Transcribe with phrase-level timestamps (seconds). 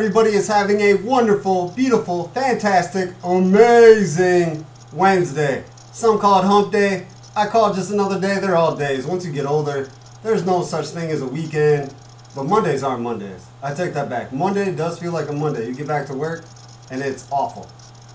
[0.00, 4.64] everybody is having a wonderful, beautiful, fantastic, amazing
[4.94, 5.62] Wednesday.
[5.92, 7.06] Some call it hump day.
[7.36, 8.38] I call it just another day.
[8.38, 9.06] They're all days.
[9.06, 9.90] Once you get older,
[10.22, 11.94] there's no such thing as a weekend.
[12.34, 13.46] But Mondays aren't Mondays.
[13.62, 14.32] I take that back.
[14.32, 15.68] Monday does feel like a Monday.
[15.68, 16.46] You get back to work
[16.90, 17.70] and it's awful.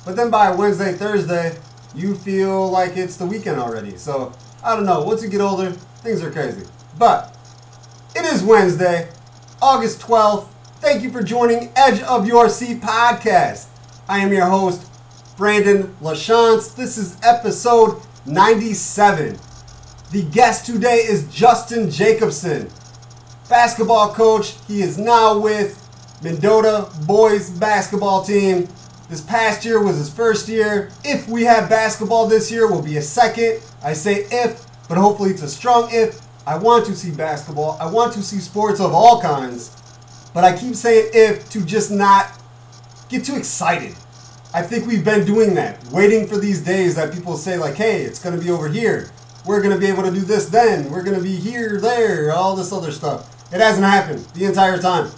[0.05, 1.55] But then by Wednesday, Thursday,
[1.93, 3.95] you feel like it's the weekend already.
[3.97, 4.33] So
[4.63, 5.03] I don't know.
[5.03, 5.70] Once you get older,
[6.02, 6.65] things are crazy.
[6.97, 7.38] But
[8.15, 9.11] it is Wednesday,
[9.61, 10.47] August 12th.
[10.85, 13.66] Thank you for joining Edge of Your Seat podcast.
[14.07, 14.88] I am your host,
[15.35, 16.76] Brandon LaChance.
[16.76, 19.40] This is episode 97.
[20.12, 22.70] The guest today is Justin Jacobson,
[23.49, 24.53] basketball coach.
[24.67, 25.81] He is now with
[26.23, 28.67] Mendota boys basketball team.
[29.09, 30.91] This past year was his first year.
[31.04, 33.59] If we have basketball this year, will be a second.
[33.84, 36.21] I say if, but hopefully it's a strong if.
[36.46, 37.76] I want to see basketball.
[37.81, 39.76] I want to see sports of all kinds.
[40.35, 42.29] But I keep saying if to just not
[43.07, 43.95] get too excited.
[44.53, 48.01] I think we've been doing that, waiting for these days that people say, like, hey,
[48.01, 49.11] it's going to be over here.
[49.45, 50.91] We're going to be able to do this then.
[50.91, 53.53] We're going to be here, there, all this other stuff.
[53.53, 55.09] It hasn't happened the entire time.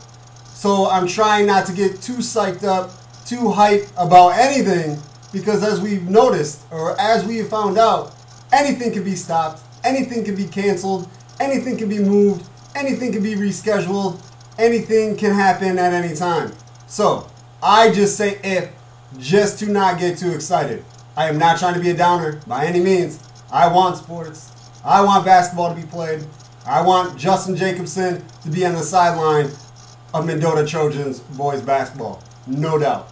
[0.53, 2.91] So I'm trying not to get too psyched up,
[3.25, 4.99] too hyped about anything,
[5.33, 8.13] because as we've noticed, or as we have found out,
[8.53, 13.33] anything can be stopped, anything can be canceled, anything can be moved, anything can be
[13.33, 14.21] rescheduled,
[14.57, 16.53] anything can happen at any time.
[16.87, 17.29] So
[17.61, 18.71] I just say if,
[19.17, 20.83] just to not get too excited.
[21.15, 23.19] I am not trying to be a downer by any means.
[23.51, 24.53] I want sports.
[24.83, 26.23] I want basketball to be played.
[26.65, 29.49] I want Justin Jacobson to be on the sideline
[30.13, 32.21] of Mendota Trojans boys basketball.
[32.45, 33.09] No doubt.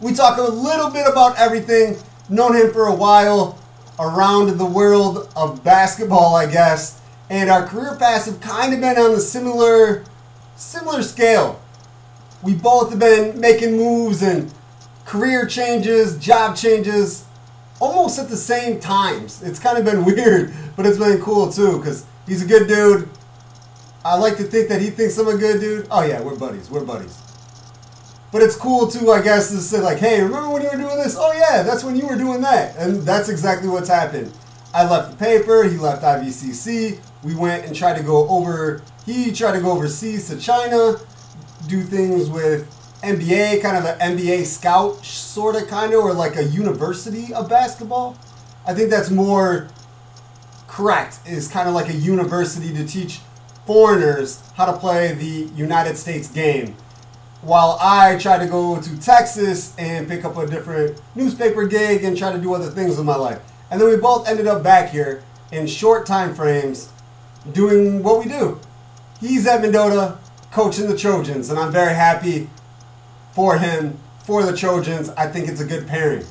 [0.00, 1.96] We talk a little bit about everything.
[2.28, 3.58] Known him for a while
[3.98, 7.00] around the world of basketball, I guess.
[7.30, 10.04] And our career paths have kind of been on the similar
[10.56, 11.60] similar scale.
[12.42, 14.52] We both have been making moves and
[15.04, 17.24] career changes, job changes,
[17.80, 19.42] almost at the same times.
[19.42, 23.08] It's kind of been weird, but it's been cool too because he's a good dude.
[24.04, 25.86] I like to think that he thinks I'm a good dude.
[25.90, 26.68] Oh yeah, we're buddies.
[26.70, 27.18] We're buddies.
[28.32, 30.96] But it's cool too, I guess, to say like, hey, remember when you were doing
[30.96, 31.16] this?
[31.18, 34.32] Oh yeah, that's when you were doing that, and that's exactly what's happened.
[34.74, 35.64] I left the paper.
[35.64, 36.98] He left IVCC.
[37.22, 38.82] We went and tried to go over.
[39.06, 40.96] He tried to go overseas to China,
[41.68, 42.68] do things with
[43.02, 47.48] NBA, kind of an NBA scout, sort of, kind of, or like a university of
[47.48, 48.16] basketball.
[48.66, 49.68] I think that's more
[50.66, 51.20] correct.
[51.26, 53.20] Is kind of like a university to teach
[53.66, 56.74] foreigners how to play the United States game.
[57.42, 62.16] While I try to go to Texas and pick up a different newspaper gig and
[62.16, 63.40] try to do other things in my life.
[63.70, 66.88] And then we both ended up back here in short time frames
[67.50, 68.60] doing what we do.
[69.20, 70.18] He's at Mendota
[70.50, 72.48] coaching the Trojans, and I'm very happy
[73.32, 75.08] for him, for the Trojans.
[75.10, 76.24] I think it's a good pairing.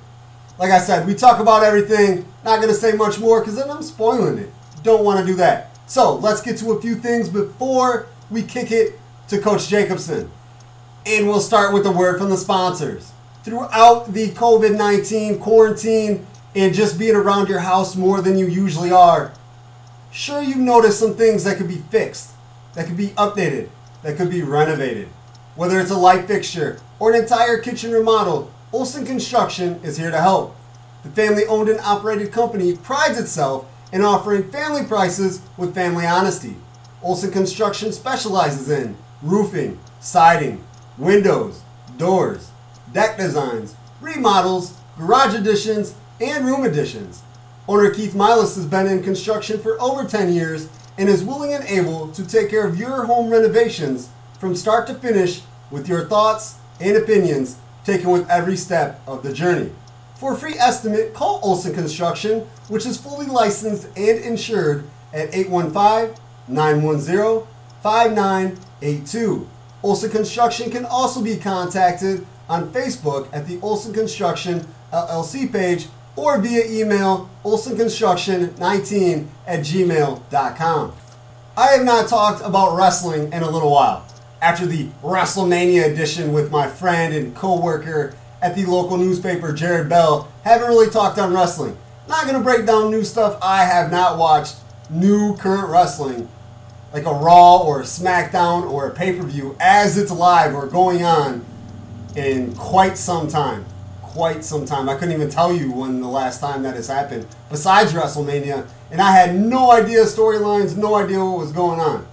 [0.58, 2.26] Like I said, we talk about everything.
[2.46, 4.50] Not going to say much more because then I'm spoiling it.
[4.84, 5.76] Don't want to do that.
[5.88, 10.32] So let's get to a few things before we kick it to Coach Jacobson.
[11.06, 13.12] And we'll start with a word from the sponsors.
[13.44, 18.92] Throughout the COVID 19 quarantine and just being around your house more than you usually
[18.92, 19.34] are,
[20.12, 22.32] sure you've noticed some things that could be fixed,
[22.76, 23.70] that could be updated,
[24.04, 25.08] that could be renovated.
[25.56, 30.22] Whether it's a light fixture or an entire kitchen remodel, Olson Construction is here to
[30.22, 30.56] help.
[31.04, 36.56] The family owned and operated company prides itself in offering family prices with family honesty.
[37.02, 40.64] Olson Construction specializes in roofing, siding,
[40.98, 41.62] windows,
[41.98, 42.52] doors,
[42.94, 47.24] deck designs, remodels, garage additions, and room additions.
[47.68, 50.68] Owner Keith Milas has been in construction for over 10 years
[50.98, 54.96] and is willing and able to take care of your home renovations from start to
[54.96, 59.72] finish with your thoughts and opinions taken with every step of the journey.
[60.16, 66.16] For a free estimate, call Olson Construction, which is fully licensed and insured at 815
[66.48, 67.48] 910
[67.82, 69.50] 5982.
[69.84, 76.40] Olson Construction can also be contacted on Facebook at the Olson Construction LLC page or
[76.40, 80.94] via email olsonconstruction19 at gmail.com.
[81.58, 84.06] I have not talked about wrestling in a little while.
[84.42, 90.32] After the WrestleMania edition with my friend and co-worker at the local newspaper, Jared Bell,
[90.44, 91.78] haven't really talked on wrestling.
[92.08, 94.56] Not gonna break down new stuff I have not watched,
[94.90, 96.28] new current wrestling,
[96.94, 101.46] like a Raw or a SmackDown or a pay-per-view as it's live or going on
[102.16, 103.66] in quite some time
[104.12, 104.90] quite some time.
[104.90, 109.02] I couldn't even tell you when the last time that has happened, besides WrestleMania, and
[109.02, 112.06] I had no idea storylines, no idea what was going on.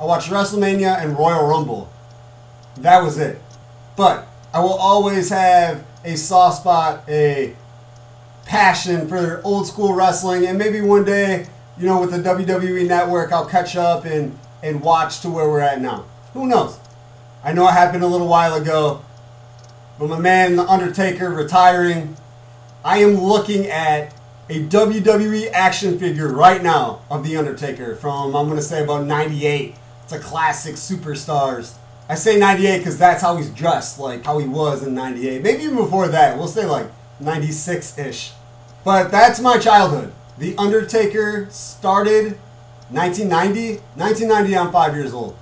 [0.00, 1.92] I watched WrestleMania and Royal Rumble.
[2.78, 3.38] That was it.
[3.96, 7.54] But I will always have a soft spot, a
[8.46, 11.46] passion for old school wrestling, and maybe one day,
[11.78, 15.60] you know, with the WWE network, I'll catch up and, and watch to where we're
[15.60, 16.06] at now.
[16.32, 16.78] Who knows?
[17.44, 19.04] I know it happened a little while ago,
[19.98, 22.16] but my man, The Undertaker, retiring.
[22.84, 24.14] I am looking at
[24.48, 29.06] a WWE action figure right now of The Undertaker from, I'm going to say, about
[29.06, 29.74] 98.
[30.04, 31.76] It's a classic superstars.
[32.08, 35.42] I say 98 because that's how he's dressed, like how he was in 98.
[35.42, 36.36] Maybe even before that.
[36.36, 36.86] We'll say like
[37.20, 38.32] 96 ish.
[38.84, 40.12] But that's my childhood.
[40.38, 42.38] The Undertaker started
[42.90, 43.76] 1990.
[43.94, 45.36] 1990, I'm five years old.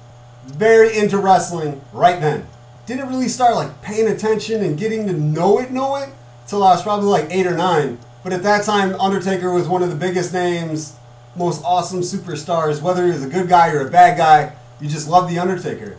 [0.45, 2.47] Very into wrestling right then.
[2.91, 6.09] Didn't really start like paying attention and getting to know it, know it,
[6.49, 7.99] till I was probably like eight or nine.
[8.25, 10.97] But at that time, Undertaker was one of the biggest names,
[11.37, 12.83] most awesome superstars.
[12.83, 15.99] Whether he was a good guy or a bad guy, you just love The Undertaker.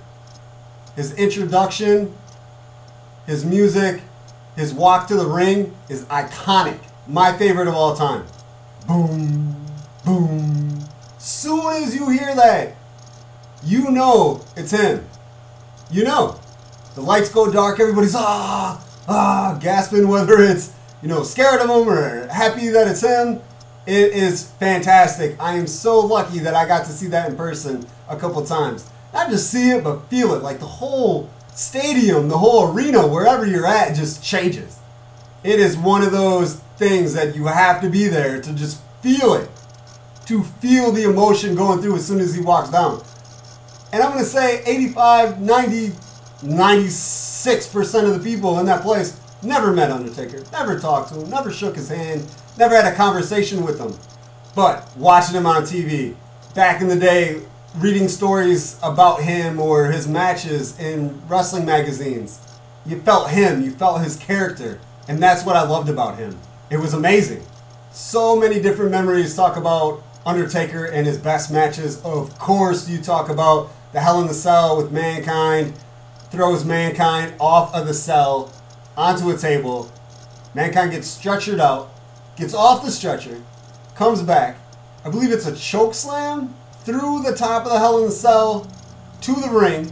[0.97, 2.13] His introduction,
[3.25, 4.01] his music,
[4.57, 6.79] his walk to the ring is iconic.
[7.07, 8.25] My favorite of all time.
[8.85, 9.65] Boom,
[10.03, 10.83] boom.
[11.17, 12.75] Soon as you hear that,
[13.63, 15.05] you know it's him.
[15.89, 16.40] You know.
[16.95, 21.87] The lights go dark, everybody's ah, ah, gasping, whether it's, you know, scared of him
[21.87, 23.41] or happy that it's him.
[23.87, 25.39] It is fantastic.
[25.39, 28.89] I am so lucky that I got to see that in person a couple times.
[29.13, 30.43] Not just see it, but feel it.
[30.43, 34.79] Like the whole stadium, the whole arena, wherever you're at, just changes.
[35.43, 39.33] It is one of those things that you have to be there to just feel
[39.33, 39.49] it.
[40.27, 43.01] To feel the emotion going through as soon as he walks down.
[43.91, 45.91] And I'm going to say 85, 90,
[46.41, 51.51] 96% of the people in that place never met Undertaker, never talked to him, never
[51.51, 52.25] shook his hand,
[52.57, 53.95] never had a conversation with him.
[54.55, 56.15] But watching him on TV,
[56.53, 57.41] back in the day,
[57.77, 62.39] reading stories about him or his matches in wrestling magazines.
[62.85, 66.37] You felt him, you felt his character, and that's what I loved about him.
[66.69, 67.43] It was amazing.
[67.91, 72.01] So many different memories talk about Undertaker and his best matches.
[72.03, 75.73] Of course, you talk about the Hell in the Cell with Mankind,
[76.31, 78.51] throws Mankind off of the cell
[78.97, 79.91] onto a table.
[80.55, 81.93] Mankind gets stretchered out,
[82.37, 83.43] gets off the stretcher,
[83.95, 84.57] comes back.
[85.03, 88.67] I believe it's a choke slam through the top of the Hell in the Cell
[89.21, 89.91] to the ring.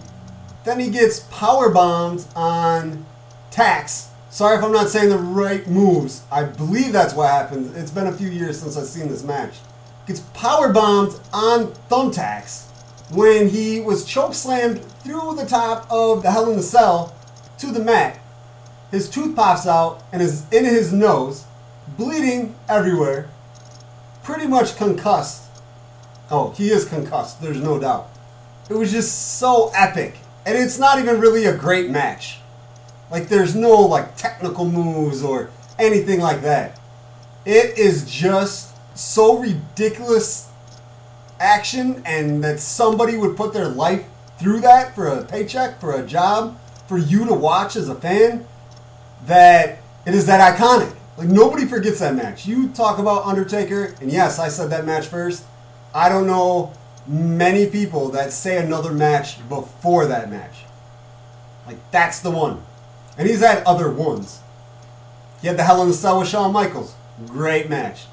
[0.63, 3.06] Then he gets power bombed on
[3.51, 4.09] Tacks.
[4.30, 6.24] Sorry if I'm not saying the right moves.
[6.31, 7.75] I believe that's what happened.
[7.75, 9.56] It's been a few years since I've seen this match.
[10.06, 12.68] Gets power bombed on Thumbtacks
[13.12, 17.15] when he was choke slammed through the top of the Hell in the Cell
[17.57, 18.19] to the mat.
[18.91, 21.45] His tooth pops out and is in his nose,
[21.97, 23.29] bleeding everywhere,
[24.23, 25.49] pretty much concussed
[26.31, 27.41] Oh, he is concussed.
[27.41, 28.09] There's no doubt.
[28.69, 32.37] It was just so epic, and it's not even really a great match.
[33.09, 35.49] Like there's no like technical moves or
[35.79, 36.79] anything like that.
[37.45, 40.51] It is just so ridiculous
[41.39, 44.05] action, and that somebody would put their life
[44.39, 48.45] through that for a paycheck, for a job, for you to watch as a fan.
[49.25, 50.95] That it is that iconic.
[51.18, 52.45] Like nobody forgets that match.
[52.45, 55.44] You talk about Undertaker, and yes, I said that match first.
[55.94, 56.73] I don't know
[57.07, 60.63] many people that say another match before that match.
[61.66, 62.63] Like, that's the one.
[63.18, 64.40] And he's had other ones.
[65.42, 66.95] He had the Hell in the Cell with Shawn Michaels.
[67.28, 68.06] Great match.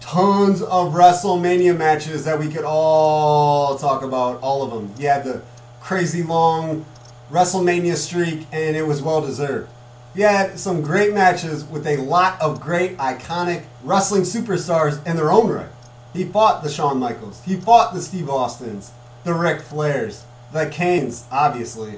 [0.00, 4.94] Tons of WrestleMania matches that we could all talk about, all of them.
[4.98, 5.42] He had the
[5.80, 6.86] crazy long
[7.30, 9.68] WrestleMania streak, and it was well deserved.
[10.14, 15.30] He had some great matches with a lot of great, iconic wrestling superstars in their
[15.30, 15.68] own right.
[16.12, 17.42] He fought the Shawn Michaels.
[17.44, 18.92] He fought the Steve Austins,
[19.24, 21.96] the Ric Flairs, the Kanes, obviously.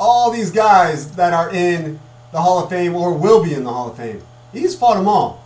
[0.00, 2.00] All these guys that are in
[2.32, 4.22] the Hall of Fame or will be in the Hall of Fame.
[4.52, 5.43] He's fought them all.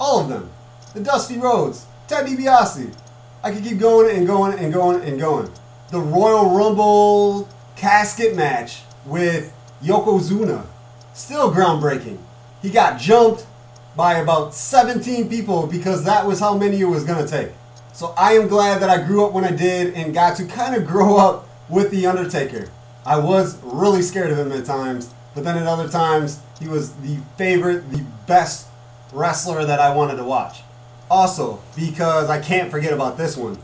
[0.00, 0.50] All of them.
[0.94, 2.94] The Dusty Rhodes, Ted DiBiase.
[3.42, 5.50] I could keep going and going and going and going.
[5.90, 9.52] The Royal Rumble casket match with
[9.82, 10.66] Yokozuna.
[11.12, 12.18] Still groundbreaking.
[12.62, 13.46] He got jumped
[13.96, 17.52] by about 17 people because that was how many it was going to take.
[17.92, 20.76] So I am glad that I grew up when I did and got to kind
[20.76, 22.70] of grow up with The Undertaker.
[23.04, 26.92] I was really scared of him at times, but then at other times, he was
[26.94, 28.67] the favorite, the best
[29.12, 30.60] wrestler that I wanted to watch.
[31.10, 33.58] Also, because I can't forget about this one,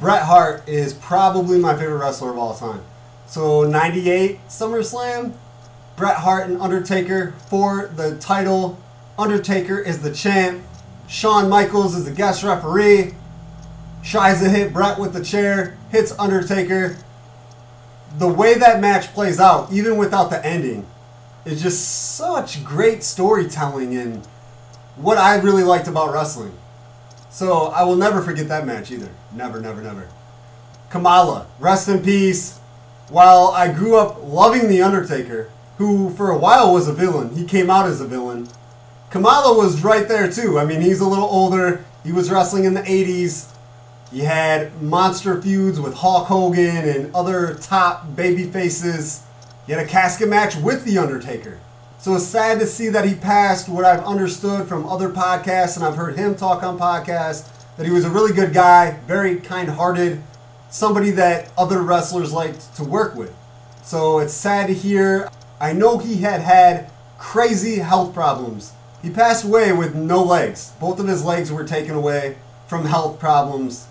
[0.00, 2.82] Bret Hart is probably my favorite wrestler of all time.
[3.26, 5.34] So 98 SummerSlam,
[5.96, 8.78] Bret Hart and Undertaker for the title
[9.18, 10.62] Undertaker is the champ.
[11.08, 13.14] Shawn Michaels is the guest referee.
[14.02, 16.96] Shiza hit Bret with the chair, hits Undertaker.
[18.18, 20.86] the way that match plays out, even without the ending,
[21.44, 24.26] is just such great storytelling and
[24.96, 26.56] what I really liked about wrestling.
[27.30, 29.10] So I will never forget that match either.
[29.34, 30.08] Never, never, never.
[30.88, 32.58] Kamala, rest in peace.
[33.08, 37.44] While I grew up loving The Undertaker, who for a while was a villain, he
[37.44, 38.48] came out as a villain.
[39.10, 40.58] Kamala was right there too.
[40.58, 41.84] I mean, he's a little older.
[42.02, 43.52] He was wrestling in the 80s.
[44.10, 49.22] He had monster feuds with Hulk Hogan and other top baby faces.
[49.66, 51.58] He had a casket match with The Undertaker.
[51.98, 55.84] So it's sad to see that he passed what I've understood from other podcasts, and
[55.84, 59.70] I've heard him talk on podcasts, that he was a really good guy, very kind
[59.70, 60.22] hearted,
[60.70, 63.34] somebody that other wrestlers liked to work with.
[63.82, 65.28] So it's sad to hear.
[65.60, 68.72] I know he had had crazy health problems.
[69.02, 70.72] He passed away with no legs.
[70.80, 72.36] Both of his legs were taken away
[72.66, 73.86] from health problems.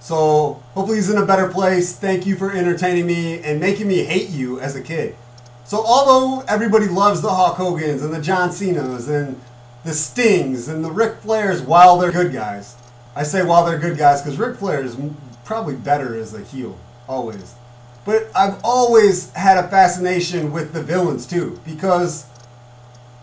[0.00, 1.96] So hopefully he's in a better place.
[1.96, 5.16] Thank you for entertaining me and making me hate you as a kid.
[5.72, 9.40] So although everybody loves the Hulk Hogan's and the John Cena's and
[9.84, 12.76] the Stings and the Ric Flairs while they're good guys,
[13.16, 14.98] I say while they're good guys because Ric Flair is
[15.46, 17.54] probably better as a heel, always.
[18.04, 22.26] But I've always had a fascination with the villains too because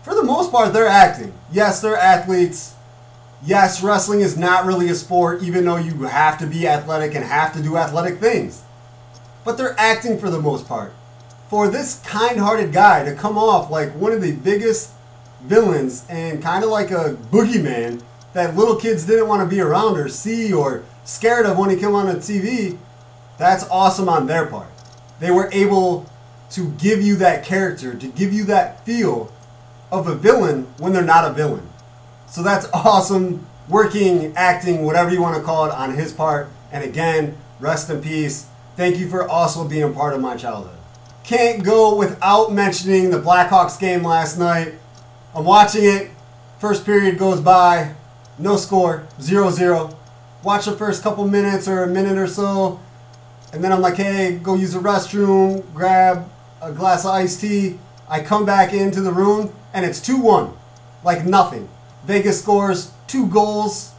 [0.02, 1.32] for the most part they're acting.
[1.52, 2.74] Yes, they're athletes.
[3.44, 7.24] Yes, wrestling is not really a sport, even though you have to be athletic and
[7.24, 8.64] have to do athletic things.
[9.44, 10.94] But they're acting for the most part
[11.50, 14.92] for this kind-hearted guy to come off like one of the biggest
[15.42, 18.00] villains and kind of like a boogeyman
[18.34, 21.74] that little kids didn't want to be around or see or scared of when he
[21.74, 22.78] came on the TV,
[23.36, 24.68] that's awesome on their part.
[25.18, 26.08] They were able
[26.50, 29.32] to give you that character, to give you that feel
[29.90, 31.68] of a villain when they're not a villain.
[32.28, 36.48] So that's awesome working, acting, whatever you want to call it, on his part.
[36.70, 38.46] And again, rest in peace.
[38.76, 40.79] Thank you for also being part of my childhood
[41.24, 44.74] can't go without mentioning the Blackhawks game last night.
[45.34, 46.10] I'm watching it.
[46.58, 47.94] First period goes by.
[48.38, 49.06] No score.
[49.20, 49.96] 0 0.
[50.42, 52.80] Watch the first couple minutes or a minute or so.
[53.52, 56.28] And then I'm like, hey, go use the restroom, grab
[56.62, 57.78] a glass of iced tea.
[58.08, 60.52] I come back into the room and it's 2 1.
[61.04, 61.68] Like nothing.
[62.04, 63.92] Vegas scores two goals.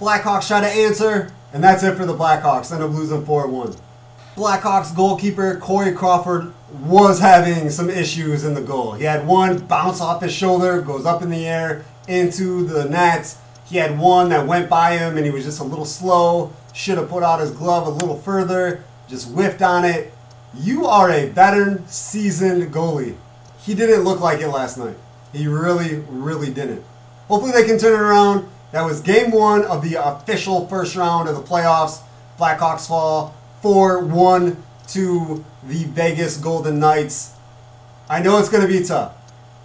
[0.00, 1.32] Blackhawks try to answer.
[1.52, 2.72] And that's it for the Blackhawks.
[2.72, 3.76] End up losing 4 1.
[4.38, 8.92] Blackhawks goalkeeper Corey Crawford was having some issues in the goal.
[8.92, 13.36] He had one bounce off his shoulder, goes up in the air into the net.
[13.66, 16.52] He had one that went by him and he was just a little slow.
[16.72, 20.12] Should have put out his glove a little further, just whiffed on it.
[20.54, 23.16] You are a veteran, seasoned goalie.
[23.58, 24.96] He didn't look like it last night.
[25.32, 26.84] He really, really didn't.
[27.26, 28.48] Hopefully they can turn it around.
[28.70, 32.02] That was game one of the official first round of the playoffs.
[32.38, 37.34] Blackhawks fall 4 1 to the Vegas Golden Knights.
[38.08, 39.14] I know it's going to be tough.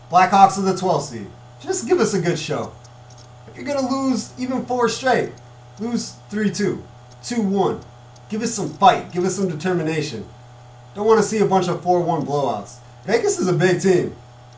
[0.09, 1.27] Blackhawks are the 12th seed.
[1.61, 2.73] Just give us a good show.
[3.47, 5.31] If you're going to lose even four straight,
[5.79, 6.83] lose 3 2,
[7.23, 7.81] 2 1.
[8.29, 9.11] Give us some fight.
[9.11, 10.25] Give us some determination.
[10.95, 12.77] Don't want to see a bunch of 4 1 blowouts.
[13.05, 14.15] Vegas is a big team.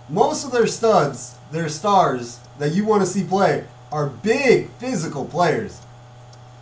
[0.08, 5.25] Most of their studs, their stars that you want to see play, are big physical
[5.25, 5.82] players.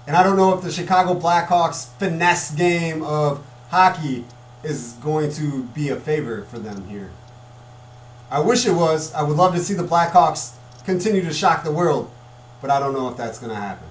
[0.06, 4.26] And I don't know if the Chicago Blackhawks finesse game of hockey
[4.64, 7.12] is going to be a favor for them here.
[8.30, 9.14] I wish it was.
[9.14, 10.56] I would love to see the Blackhawks
[10.86, 12.12] continue to shock the world,
[12.62, 13.88] but I don't know if that's going to happen.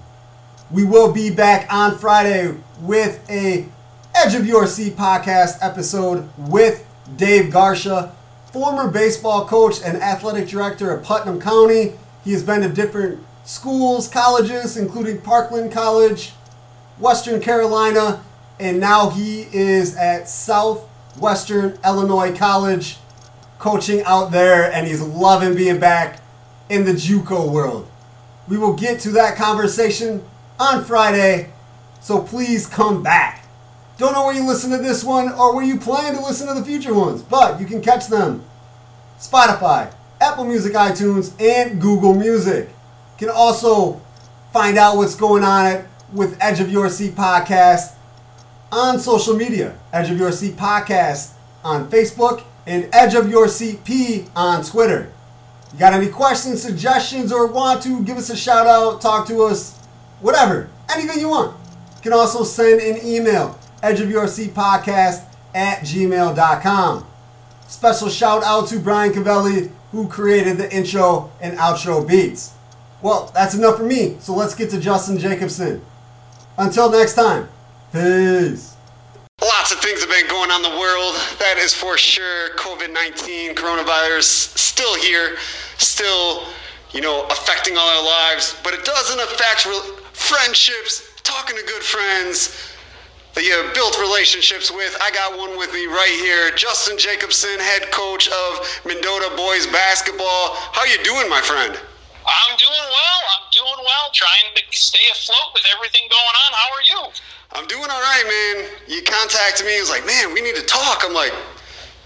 [0.69, 3.67] We will be back on Friday with a
[4.15, 8.11] Edge of Your Seat podcast episode with Dave Garsha,
[8.51, 11.93] former baseball coach and athletic director of Putnam County.
[12.23, 16.33] He has been to different schools, colleges, including Parkland College,
[16.99, 18.23] Western Carolina,
[18.59, 22.97] and now he is at Southwestern Illinois College
[23.59, 26.21] coaching out there, and he's loving being back
[26.69, 27.89] in the JUCO world.
[28.47, 30.23] We will get to that conversation
[30.59, 31.51] on Friday,
[32.01, 33.45] so please come back.
[33.97, 36.53] Don't know where you listen to this one or where you plan to listen to
[36.53, 38.43] the future ones, but you can catch them
[39.17, 42.72] Spotify, Apple Music, iTunes, and Google Music.
[43.17, 44.01] Can also
[44.51, 47.93] find out what's going on with Edge of Your Seat podcast
[48.71, 49.77] on social media.
[49.91, 55.11] Edge of Your Seat podcast on Facebook and Edge of Your Seat P on Twitter.
[55.73, 59.43] You got any questions, suggestions, or want to give us a shout out, talk to
[59.43, 59.79] us,
[60.21, 61.57] whatever, anything you want.
[61.95, 65.23] You can also send an email, Edge of Your Seat podcast
[65.55, 67.07] at gmail.com.
[67.67, 72.53] Special shout out to Brian Cavelli, who created the intro and outro beats.
[73.03, 75.83] Well, that's enough for me, so let's get to Justin Jacobson.
[76.57, 77.49] Until next time,
[77.91, 78.77] peace.
[79.41, 81.13] lots of things have been going on in the world.
[81.37, 82.55] That is for sure.
[82.55, 84.23] COVID 19, coronavirus,
[84.57, 85.35] still here,
[85.77, 86.43] still,
[86.93, 88.55] you know, affecting all our lives.
[88.63, 92.55] But it doesn't affect re- friendships, talking to good friends
[93.33, 94.95] that you built relationships with.
[95.01, 96.55] I got one with me right here.
[96.55, 100.55] Justin Jacobson, head coach of Mendota Boys Basketball.
[100.71, 101.77] How you doing, my friend?
[102.25, 103.19] I'm doing well.
[103.35, 106.49] I'm doing well, trying to stay afloat with everything going on.
[106.55, 107.01] How are you?
[107.53, 108.55] I'm doing all right, man.
[108.87, 109.77] You contacted me.
[109.77, 111.03] It was like, man, we need to talk.
[111.05, 111.33] I'm like,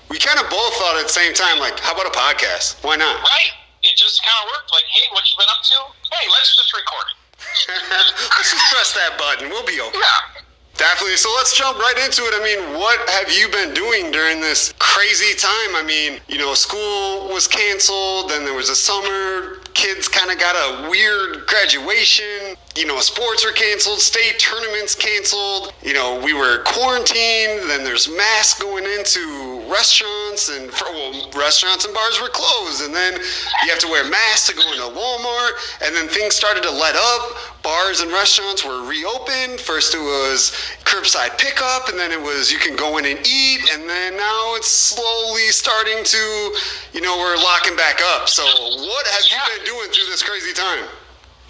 [0.10, 2.84] we kind of both thought at the same time, like, how about a podcast?
[2.84, 3.20] Why not?
[3.24, 3.54] Right.
[3.84, 4.72] It just kind of worked.
[4.72, 5.78] Like, hey, what you been up to?
[6.12, 7.18] Hey, let's just record it.
[8.36, 9.50] let's just press that button.
[9.50, 10.00] We'll be okay.
[10.00, 10.42] Yeah.
[10.78, 11.18] Definitely.
[11.18, 12.34] So let's jump right into it.
[12.38, 15.76] I mean, what have you been doing during this crazy time?
[15.76, 19.58] I mean, you know, school was canceled, then there was a summer.
[19.78, 22.58] Kids kind of got a weird graduation.
[22.76, 25.72] You know, sports were canceled, state tournaments canceled.
[25.84, 27.70] You know, we were quarantined.
[27.70, 32.84] Then there's masks going into restaurants, and well, restaurants and bars were closed.
[32.84, 33.14] And then
[33.64, 35.52] you have to wear masks to go into Walmart.
[35.84, 39.60] And then things started to let up bars and restaurants were reopened.
[39.60, 40.56] First it was
[40.88, 44.56] curbside pickup, and then it was you can go in and eat, and then now
[44.56, 46.24] it's slowly starting to,
[46.94, 48.30] you know, we're locking back up.
[48.30, 50.88] So what have you been doing through this crazy time?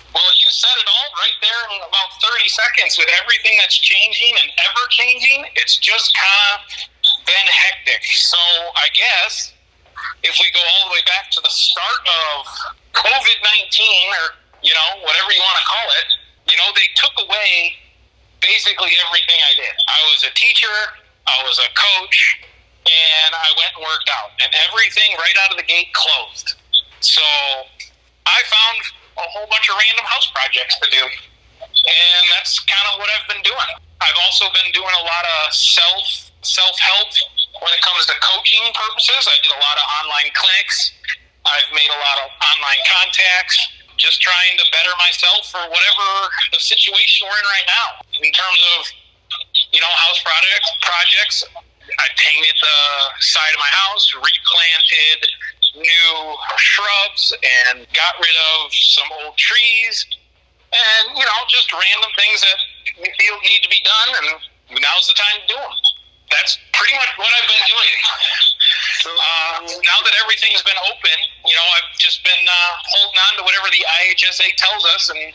[0.09, 2.97] Well, you said it all right there in about 30 seconds.
[2.97, 6.96] With everything that's changing and ever changing, it's just kind of
[7.27, 8.01] been hectic.
[8.07, 8.39] So
[8.73, 9.53] I guess
[10.23, 12.47] if we go all the way back to the start of
[12.95, 13.67] COVID 19
[14.23, 16.09] or you know, whatever you want to call it,
[16.49, 17.77] you know, they took away
[18.41, 19.75] basically everything I did.
[19.87, 20.75] I was a teacher,
[21.27, 22.17] I was a coach,
[22.83, 26.55] and I went and worked out, and everything right out of the gate closed.
[27.01, 27.23] So
[28.25, 28.79] I found
[29.23, 33.27] a whole bunch of random house projects to do, and that's kind of what I've
[33.29, 33.71] been doing.
[34.01, 37.11] I've also been doing a lot of self self help
[37.59, 39.27] when it comes to coaching purposes.
[39.27, 40.95] I did a lot of online clinics.
[41.43, 43.55] I've made a lot of online contacts
[43.99, 46.07] just trying to better myself for whatever
[46.53, 47.87] the situation we're in right now.
[48.21, 48.79] In terms of,
[49.73, 51.37] you know, house projects, projects,
[51.97, 52.79] I painted the
[53.25, 55.19] side of my house, replanted
[55.81, 56.13] new
[56.61, 60.05] shrubs, and got rid of some old trees,
[60.69, 62.59] and you know, just random things that
[63.01, 65.73] we feel need to be done, and now's the time to do them
[66.31, 67.93] that's pretty much what I've been doing.
[69.07, 73.43] Uh, now that everything's been open, you know, I've just been uh, holding on to
[73.47, 75.31] whatever the IHSA tells us and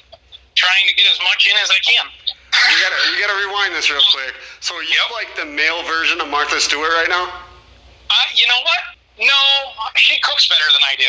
[0.54, 2.04] trying to get as much in as I can.
[2.52, 4.36] We gotta we gotta rewind this real quick.
[4.60, 5.08] So are you yep.
[5.16, 7.32] like the male version of Martha Stewart right now?
[7.32, 8.92] Uh, you know what?
[9.16, 9.40] No,
[9.96, 11.08] she cooks better than I do.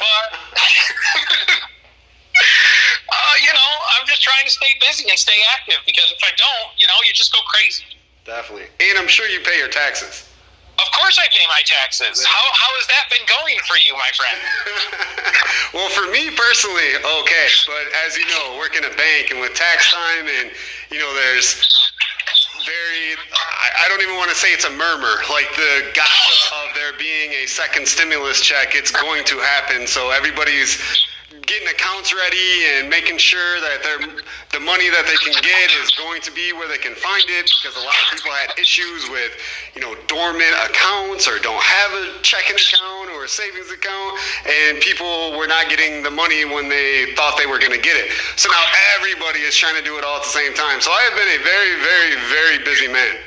[0.00, 0.26] But
[3.12, 6.32] uh, you know, I'm just trying to stay busy and stay active because if I
[6.36, 7.84] don't, you know, you just go crazy.
[8.24, 8.72] Definitely.
[8.80, 10.28] And I'm sure you pay your taxes.
[10.74, 12.24] Of course I pay my taxes.
[12.24, 14.38] How, how has that been going for you, my friend?
[15.74, 17.46] well, for me personally, okay.
[17.68, 20.50] But as you know, working a bank and with tax time and,
[20.90, 21.62] you know, there's
[22.66, 25.22] very, I, I don't even want to say it's a murmur.
[25.30, 29.86] Like the gossip of there being a second stimulus check, it's going to happen.
[29.86, 30.82] So everybody's
[31.46, 33.82] getting accounts ready and making sure that
[34.52, 37.50] the money that they can get is going to be where they can find it
[37.60, 39.32] because a lot of people had issues with,
[39.74, 44.80] you know, dormant accounts or don't have a checking account or a savings account and
[44.80, 48.12] people were not getting the money when they thought they were going to get it.
[48.36, 48.64] So now
[48.96, 50.80] everybody is trying to do it all at the same time.
[50.80, 53.20] So I have been a very, very, very busy man.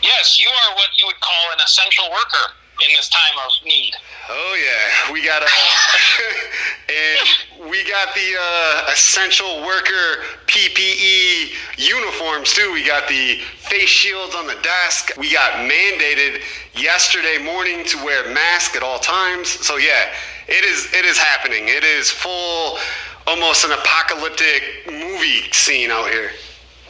[0.00, 3.94] Yes, you are what you would call an essential worker in this time of need.
[4.28, 5.46] Oh yeah, we got a
[6.88, 12.72] and we got the uh, essential worker PPE uniforms too.
[12.72, 15.12] We got the face shields on the desk.
[15.16, 16.42] We got mandated
[16.74, 19.48] yesterday morning to wear mask at all times.
[19.48, 20.12] So yeah,
[20.48, 21.68] it is it is happening.
[21.68, 22.78] It is full,
[23.26, 26.30] almost an apocalyptic movie scene out here.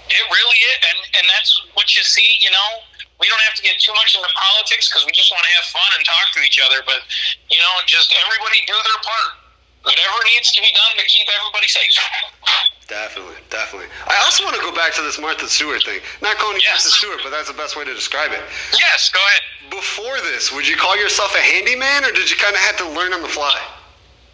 [0.09, 2.37] It really is, and and that's what you see.
[2.41, 2.92] You know
[3.23, 5.67] we don't have to get too much into politics because we just want to have
[5.71, 6.83] fun and talk to each other.
[6.83, 7.07] But
[7.47, 9.33] you know, just everybody do their part.
[9.87, 11.95] Whatever needs to be done to keep everybody safe.
[12.91, 13.89] Definitely, definitely.
[14.07, 16.03] I also want to go back to this Martha Stewart thing.
[16.21, 16.85] Not calling you yes.
[16.85, 18.43] Martha Stewart, but that's the best way to describe it.
[18.75, 19.43] Yes, go ahead.
[19.71, 22.87] Before this, would you call yourself a handyman, or did you kind of have to
[22.91, 23.57] learn on the fly?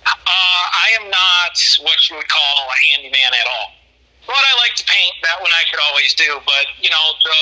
[0.05, 3.79] Uh, I am not what you would call a handyman at all.
[4.27, 5.15] But I like to paint.
[5.23, 6.41] That one I could always do.
[6.45, 7.39] But you know the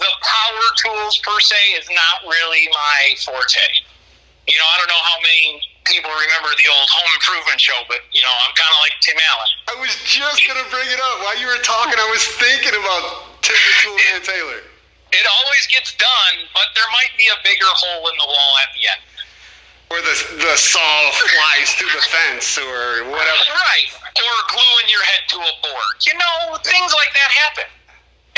[0.00, 3.68] the power tools per se is not really my forte.
[4.48, 8.00] You know, I don't know how many people remember the old home improvement show, but
[8.10, 9.50] you know, I'm kind of like Tim Allen.
[9.70, 11.94] I was just gonna bring it up while you were talking.
[11.94, 14.60] I was thinking about Tim the Tool Man Taylor.
[15.12, 18.70] It always gets done, but there might be a bigger hole in the wall at
[18.72, 19.02] the end.
[19.90, 23.42] Or the, the saw flies through the fence or whatever.
[23.50, 23.90] Right.
[23.90, 25.94] Or gluing your head to a board.
[26.06, 27.66] You know, things like that happen.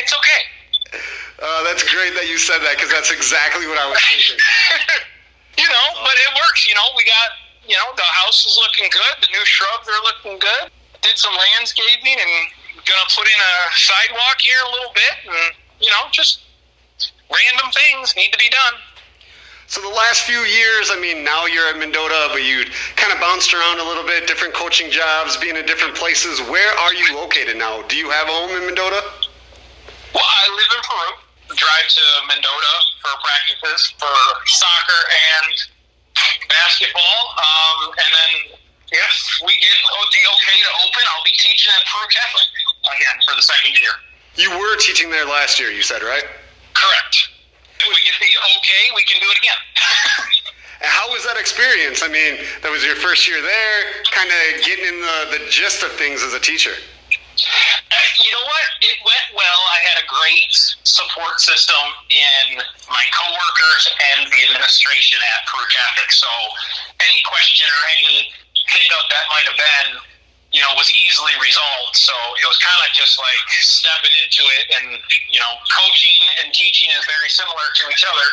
[0.01, 0.43] It's okay.
[1.43, 4.39] Uh, that's great that you said that because that's exactly what I was thinking.
[5.59, 6.71] you know, but it works.
[6.71, 7.35] You know, we got,
[7.67, 9.15] you know, the house is looking good.
[9.19, 10.71] The new shrubs are looking good.
[11.03, 12.33] Did some landscaping and
[12.87, 15.15] gonna put in a sidewalk here a little bit.
[15.27, 16.47] And, you know, just
[17.27, 18.79] random things need to be done.
[19.67, 23.19] So the last few years, I mean, now you're at Mendota, but you kind of
[23.19, 26.39] bounced around a little bit, different coaching jobs, being in different places.
[26.45, 27.81] Where are you located now?
[27.89, 29.03] Do you have a home in Mendota?
[30.13, 31.11] Well, I live in Peru.
[31.53, 34.17] Drive to Mendota for practices for
[34.49, 35.53] soccer and
[36.49, 37.21] basketball.
[37.37, 38.33] Um, and then
[38.93, 39.13] if
[39.45, 42.49] we get the okay to open, I'll be teaching at Peru Catholic
[42.93, 43.93] again for the second year.
[44.37, 46.25] You were teaching there last year, you said, right?
[46.73, 47.15] Correct.
[47.81, 49.61] If we get the okay, we can do it again.
[50.81, 52.03] How was that experience?
[52.03, 55.83] I mean, that was your first year there, kind of getting in the, the gist
[55.83, 56.75] of things as a teacher.
[58.21, 58.67] You know what?
[58.85, 59.61] It went well.
[59.73, 60.53] I had a great
[60.85, 61.81] support system
[62.13, 66.13] in my coworkers and the administration at Peru Catholic.
[66.13, 66.29] So
[67.01, 68.33] any question or any
[68.69, 69.89] hiccup that might have been,
[70.53, 71.97] you know, was easily resolved.
[71.97, 74.65] So it was kind of just like stepping into it.
[74.77, 74.87] And,
[75.33, 78.29] you know, coaching and teaching is very similar to each other.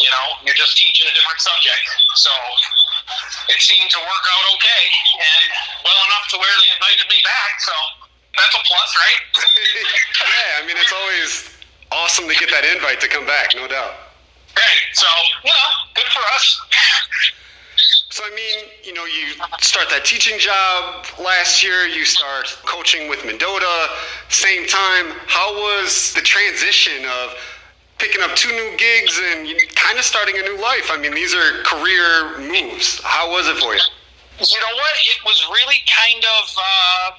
[0.00, 1.84] You know, you're just teaching a different subject.
[2.18, 2.32] So
[3.54, 4.84] it seemed to work out okay
[5.20, 5.46] and
[5.86, 7.60] well enough to where they invited me back.
[7.62, 7.74] So
[8.36, 9.20] that's a plus, right?
[10.24, 11.52] yeah, I mean, it's always
[11.92, 13.94] awesome to get that invite to come back, no doubt.
[14.56, 14.84] Right.
[14.92, 15.06] So,
[15.44, 16.60] know, good for us.
[18.10, 23.08] So, I mean, you know, you start that teaching job last year, you start coaching
[23.08, 23.88] with Mendota,
[24.28, 25.16] same time.
[25.26, 27.32] How was the transition of
[27.96, 30.90] picking up two new gigs and kind of starting a new life?
[30.92, 33.00] I mean, these are career moves.
[33.02, 33.80] How was it for you?
[34.44, 34.94] You know what?
[35.08, 37.10] It was really kind of uh,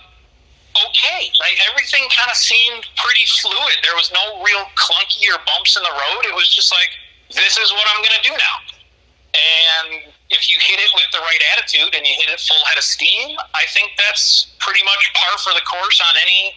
[0.74, 1.30] okay.
[1.40, 3.82] Like everything kind of seemed pretty fluid.
[3.82, 6.24] There was no real clunky or bumps in the road.
[6.26, 6.90] It was just like,
[7.30, 8.58] this is what I'm going to do now.
[9.34, 12.78] And if you hit it with the right attitude and you hit it full head
[12.78, 16.54] of steam, I think that's pretty much par for the course on any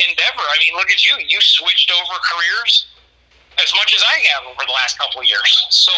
[0.00, 0.44] endeavor.
[0.48, 1.12] I mean, look at you.
[1.20, 2.88] You switched over careers
[3.60, 5.52] as much as I have over the last couple of years.
[5.70, 5.92] So,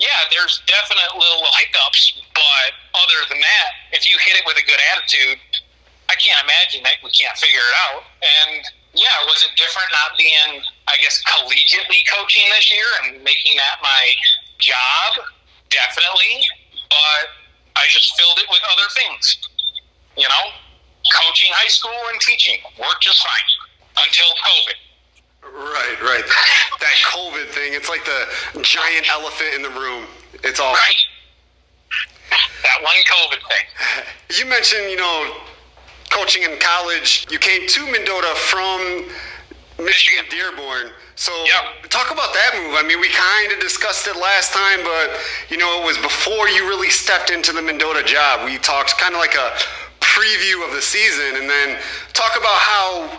[0.00, 4.66] yeah, there's definite little hiccups, but other than that, if you hit it with a
[4.66, 5.38] good attitude,
[6.08, 8.02] I can't imagine that we can't figure it out.
[8.22, 8.62] And
[8.94, 13.82] yeah, was it different not being, I guess, collegiately coaching this year and making that
[13.82, 14.14] my
[14.58, 15.26] job?
[15.70, 16.46] Definitely.
[16.88, 17.22] But
[17.76, 19.38] I just filled it with other things.
[20.16, 20.44] You know,
[21.10, 23.48] coaching high school and teaching worked just fine
[24.06, 24.78] until COVID.
[25.44, 26.24] Right, right.
[26.24, 26.46] That,
[26.80, 30.06] that COVID thing, it's like the giant elephant in the room.
[30.42, 30.72] It's all.
[30.72, 31.02] Right.
[32.30, 33.66] That one COVID thing.
[34.34, 35.36] You mentioned, you know,
[36.14, 37.26] coaching in college.
[37.30, 39.10] You came to Mendota from
[39.84, 40.92] Michigan Dearborn.
[41.16, 41.90] So Yep.
[41.90, 42.74] talk about that move.
[42.78, 46.48] I mean, we kind of discussed it last time, but you know, it was before
[46.48, 48.44] you really stepped into the Mendota job.
[48.44, 49.52] We talked kind of like a
[50.00, 51.78] preview of the season, and then
[52.12, 53.10] talk about how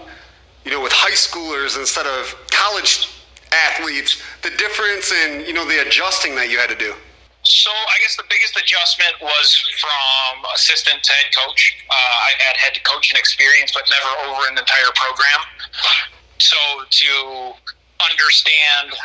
[0.64, 3.10] you know, with high schoolers instead of college
[3.52, 6.94] athletes, the difference in you know the adjusting that you had to do.
[7.46, 11.78] So I guess the biggest adjustment was from assistant to head coach.
[11.86, 15.46] Uh, I had head coaching experience, but never over an entire program.
[16.42, 16.58] So
[16.90, 17.54] to
[18.02, 18.98] understand,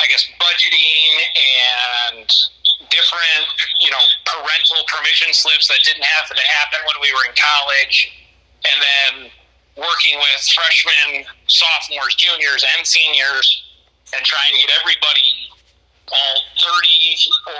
[0.00, 2.26] I guess, budgeting and
[2.88, 3.44] different,
[3.84, 8.08] you know, parental permission slips that didn't have to happen when we were in college,
[8.64, 9.12] and then
[9.76, 13.46] working with freshmen, sophomores, juniors, and seniors,
[14.16, 15.35] and trying to get everybody
[16.12, 16.70] all 30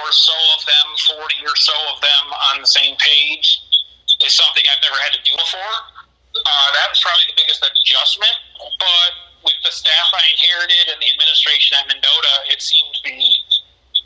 [0.02, 0.86] or so of them,
[1.18, 3.58] 40 or so of them on the same page
[4.22, 5.76] is something I've never had to do before.
[6.36, 8.36] Uh, that was probably the biggest adjustment.
[8.78, 9.10] But
[9.42, 13.18] with the staff I inherited and the administration at Mendota, it seemed to be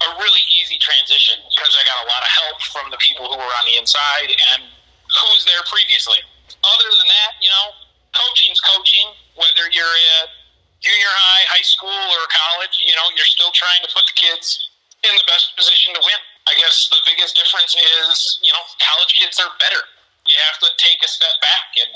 [0.00, 3.37] a really easy transition because I got a lot of help from the people who
[3.37, 6.24] were on the inside and who was there previously.
[6.64, 7.76] Other than that, you know,
[8.16, 10.39] coaching's coaching, whether you're at
[10.81, 14.73] junior high, high school, or college, you know, you're still trying to put the kids
[15.05, 16.21] in the best position to win.
[16.49, 19.81] I guess the biggest difference is, you know, college kids are better.
[20.29, 21.93] You have to take a step back and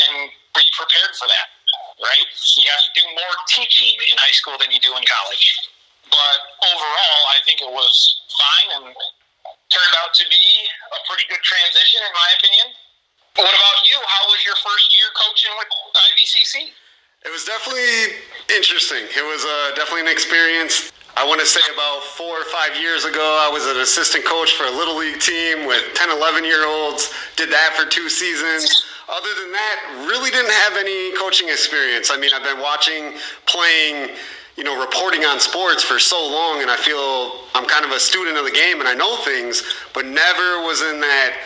[0.00, 1.48] and be prepared for that,
[2.00, 2.28] right?
[2.56, 5.44] You have to do more teaching in high school than you do in college.
[6.08, 6.38] But
[6.72, 7.94] overall, I think it was
[8.32, 8.86] fine and
[9.70, 10.44] turned out to be
[10.90, 12.66] a pretty good transition, in my opinion.
[13.38, 13.94] What about you?
[14.00, 16.74] How was your first year coaching with IVCC?
[17.20, 18.16] It was definitely
[18.48, 19.04] interesting.
[19.04, 20.90] It was uh, definitely an experience.
[21.18, 24.56] I want to say about four or five years ago, I was an assistant coach
[24.56, 27.12] for a little league team with 10, 11 year olds.
[27.36, 28.72] Did that for two seasons.
[29.04, 32.08] Other than that, really didn't have any coaching experience.
[32.10, 33.12] I mean, I've been watching,
[33.44, 34.16] playing,
[34.56, 38.00] you know, reporting on sports for so long, and I feel I'm kind of a
[38.00, 39.60] student of the game and I know things,
[39.92, 41.36] but never was in that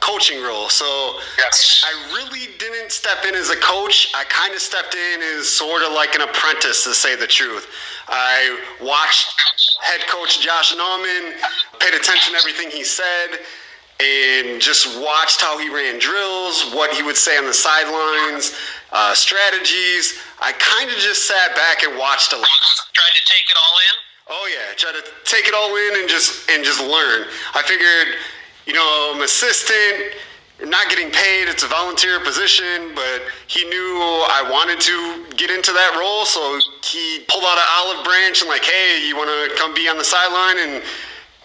[0.00, 0.68] coaching role.
[0.68, 1.84] So Yes.
[1.86, 4.12] I really didn't step in as a coach.
[4.14, 7.66] I kind of stepped in as sort of like an apprentice, to say the truth.
[8.08, 9.34] I watched
[9.82, 11.34] head coach Josh Norman,
[11.80, 13.38] paid attention to everything he said,
[14.00, 18.54] and just watched how he ran drills, what he would say on the sidelines,
[18.92, 20.18] uh, strategies.
[20.40, 22.46] I kind of just sat back and watched a lot.
[22.94, 23.94] Tried to take it all in.
[24.30, 27.26] Oh yeah, try to take it all in and just and just learn.
[27.54, 28.14] I figured,
[28.68, 30.12] you know, I'm assistant,
[30.68, 31.48] not getting paid.
[31.48, 33.96] It's a volunteer position, but he knew
[34.28, 38.52] I wanted to get into that role, so he pulled out an olive branch and
[38.52, 40.84] like, hey, you want to come be on the sideline and.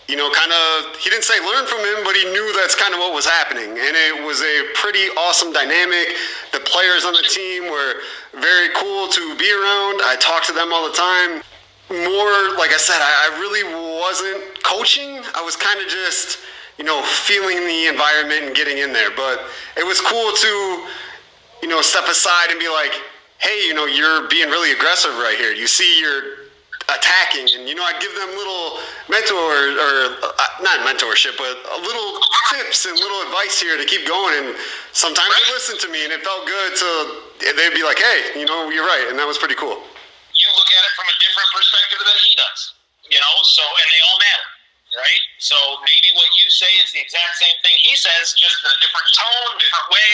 [0.09, 2.93] You know, kind of, he didn't say learn from him, but he knew that's kind
[2.93, 3.71] of what was happening.
[3.71, 6.19] And it was a pretty awesome dynamic.
[6.51, 8.03] The players on the team were
[8.35, 10.03] very cool to be around.
[10.03, 11.41] I talked to them all the time
[11.89, 13.63] more like I said, I, I really
[14.01, 15.21] wasn't coaching.
[15.35, 16.39] I was kind of just,
[16.77, 19.11] you know, feeling the environment and getting in there.
[19.15, 19.45] But
[19.77, 20.53] it was cool to,
[21.61, 22.93] you know, step aside and be like,
[23.39, 25.51] hey, you know, you're being really aggressive right here.
[25.51, 26.43] You see you're
[26.91, 29.39] attacking, and you know, I give them little mentor
[29.79, 32.19] or uh, not mentorship, but a little
[32.51, 34.35] tips and little advice here to keep going.
[34.43, 34.55] And
[34.91, 36.87] sometimes they listen to me, and it felt good to
[37.55, 39.75] they'd be like, hey, you know, you're right, and that was pretty cool.
[39.75, 42.59] You look at it from a different perspective than he does.
[43.11, 44.47] You know, so and they all matter,
[44.95, 45.23] right?
[45.41, 48.79] So maybe what you say is the exact same thing he says, just in a
[48.79, 50.13] different tone, different way,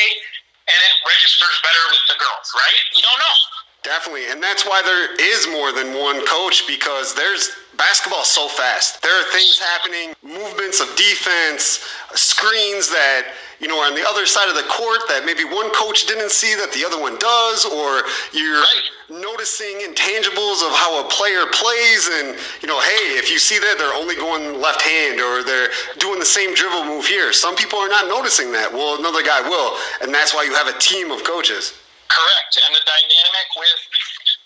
[0.67, 2.79] and it registers better with the girls, right?
[2.95, 3.37] You don't know.
[3.81, 8.47] Definitely, and that's why there is more than one coach because there's basketball is so
[8.47, 9.01] fast.
[9.01, 11.79] There are things happening, movements of defense,
[12.13, 15.71] screens that you know are on the other side of the court that maybe one
[15.71, 18.03] coach didn't see that the other one does, or
[18.35, 18.91] you're Right.
[19.09, 23.79] noticing intangibles of how a player plays, and you know, hey, if you see that
[23.79, 27.79] they're only going left hand or they're doing the same dribble move here, some people
[27.79, 28.71] are not noticing that.
[28.71, 31.73] Well, another guy will, and that's why you have a team of coaches.
[32.09, 32.59] Correct.
[32.65, 33.79] And the dynamic with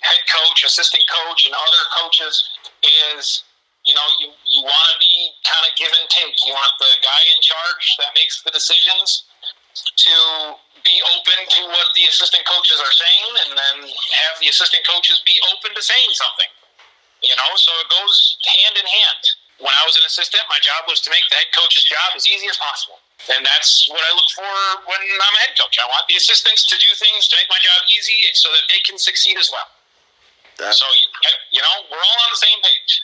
[0.03, 2.43] head coach, assistant coach, and other coaches
[2.83, 3.43] is,
[3.85, 6.35] you know, you, you want to be kind of give and take.
[6.45, 9.27] You want the guy in charge that makes the decisions
[9.73, 10.15] to
[10.83, 15.23] be open to what the assistant coaches are saying and then have the assistant coaches
[15.23, 16.51] be open to saying something.
[17.23, 19.23] You know, so it goes hand in hand.
[19.63, 22.27] When I was an assistant, my job was to make the head coach's job as
[22.27, 22.99] easy as possible.
[23.31, 24.51] And that's what I look for
[24.91, 25.79] when I'm a head coach.
[25.79, 28.83] I want the assistants to do things to make my job easy so that they
[28.83, 29.71] can succeed as well.
[30.57, 30.85] That- So,
[31.51, 33.01] you know, we're all on the same page.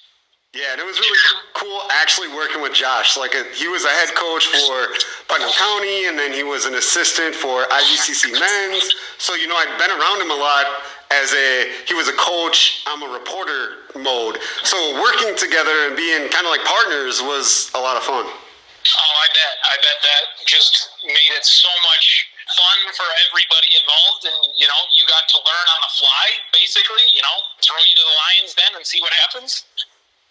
[0.54, 1.20] Yeah, and it was really
[1.54, 3.16] cool actually working with Josh.
[3.18, 4.88] Like a, he was a head coach for
[5.28, 8.90] Putnam County, and then he was an assistant for IVCC Men's.
[9.20, 10.66] So you know, I'd been around him a lot
[11.12, 12.82] as a he was a coach.
[12.88, 14.40] I'm a reporter mode.
[14.64, 18.26] So working together and being kind of like partners was a lot of fun.
[18.26, 19.54] Oh, I bet.
[19.70, 24.24] I bet that just made it so much fun for everybody involved.
[24.26, 27.96] And, you know, you got to learn on the fly, basically, you know, throw you
[27.98, 29.66] to the lions then and see what happens,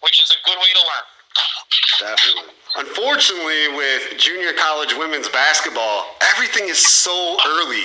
[0.01, 1.07] which is a good way to learn.
[1.99, 2.53] Definitely.
[2.77, 7.83] Unfortunately, with junior college women's basketball, everything is so early.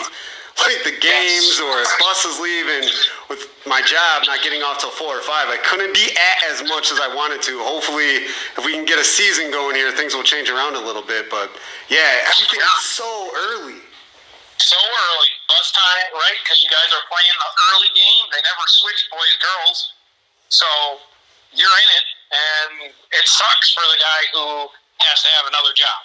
[0.63, 2.89] Like the games or if buses leaving
[3.29, 6.63] with my job not getting off till four or five, I couldn't be at as
[6.63, 7.59] much as I wanted to.
[7.59, 11.03] Hopefully, if we can get a season going here, things will change around a little
[11.03, 11.29] bit.
[11.29, 11.51] But
[11.89, 13.83] yeah, everything is so early.
[14.59, 16.39] So early, bus time, right?
[16.43, 18.25] Because you guys are playing the early game.
[18.33, 19.79] They never switch boys girls,
[20.49, 20.67] so
[21.53, 24.45] you're in it, and it sucks for the guy who
[25.05, 26.01] has to have another job.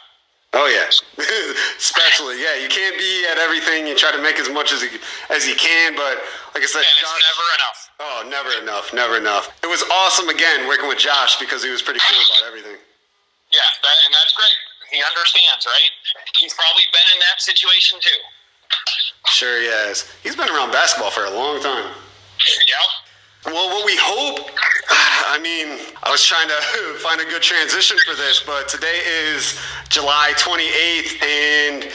[0.57, 0.89] Oh yeah,
[1.77, 2.57] especially yeah.
[2.57, 3.85] You can't be at everything.
[3.85, 4.89] You try to make as much as you,
[5.29, 6.17] as you can, but
[6.57, 7.79] like I said, And it's Josh- never enough.
[8.01, 9.53] Oh, never enough, never enough.
[9.61, 12.81] It was awesome again working with Josh because he was pretty cool about everything.
[13.53, 14.57] Yeah, that, and that's great.
[14.89, 15.91] He understands, right?
[16.41, 18.17] He's probably been in that situation too.
[19.39, 20.11] Sure he has.
[20.21, 21.85] He's been around basketball for a long time.
[21.85, 23.53] Yep.
[23.53, 24.51] Well, what we hope,
[25.31, 26.59] I mean, I was trying to
[26.99, 29.55] find a good transition for this, but today is
[29.87, 31.93] July 28th, and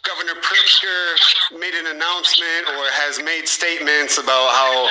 [0.00, 4.88] Governor Pritzker made an announcement or has made statements about how,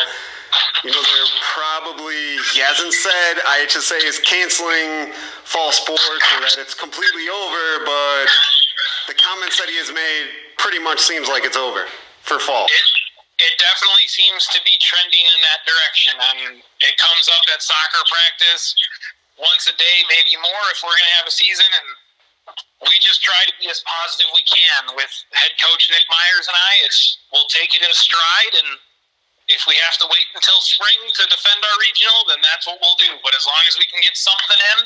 [0.83, 5.13] you know, they're probably, he hasn't said IHSA is canceling
[5.45, 8.29] fall sports or that it's completely over, but
[9.07, 10.25] the comments that he has made
[10.57, 11.85] pretty much seems like it's over
[12.23, 12.65] for fall.
[12.65, 12.87] It
[13.41, 16.15] it definitely seems to be trending in that direction.
[16.15, 18.71] And it comes up at soccer practice
[19.35, 21.65] once a day, maybe more if we're going to have a season.
[21.65, 21.87] And
[22.85, 26.55] we just try to be as positive we can with head coach Nick Myers and
[26.55, 26.71] I.
[26.85, 28.71] It's we'll take it in stride, and
[29.47, 32.99] if we have to wait until spring to defend our regional, then that's what we'll
[32.99, 33.11] do.
[33.23, 34.79] But as long as we can get something in,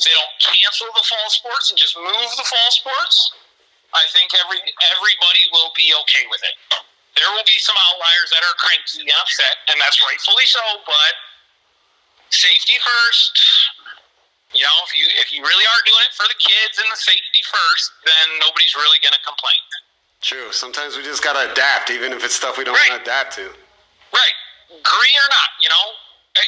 [0.00, 3.36] if they don't cancel the fall sports and just move the fall sports,
[3.92, 4.56] I think every
[4.96, 6.56] everybody will be okay with it.
[7.20, 10.62] There will be some outliers that are cranky and upset, and that's rightfully so.
[10.88, 11.12] But
[12.32, 13.36] safety first.
[14.56, 16.98] You know, if you if you really are doing it for the kids and the
[16.98, 19.62] safety first, then nobody's really going to complain.
[20.24, 20.50] True.
[20.50, 22.90] Sometimes we just gotta adapt, even if it's stuff we don't Right.
[22.90, 23.46] want to adapt to.
[24.12, 24.36] Right.
[24.74, 25.86] Agree or not, you know,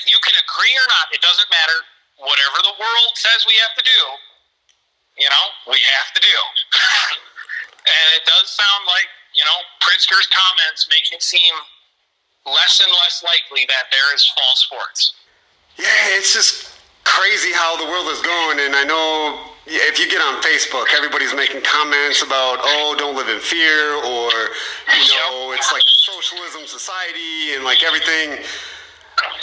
[0.07, 1.11] you can agree or not.
[1.15, 1.79] It doesn't matter.
[2.23, 4.01] Whatever the world says we have to do,
[5.19, 6.37] you know, we have to do.
[7.83, 11.53] and it does sound like, you know, Pritzker's comments make it seem
[12.47, 15.15] less and less likely that there is fall sports.
[15.79, 18.61] Yeah, it's just crazy how the world is going.
[18.61, 23.29] And I know if you get on Facebook, everybody's making comments about, oh, don't live
[23.29, 24.31] in fear, or,
[24.95, 28.43] you know, it's like a socialism society and like everything.